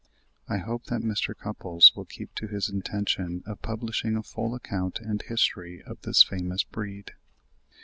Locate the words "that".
0.85-1.03